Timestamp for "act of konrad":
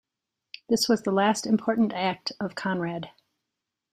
1.93-3.11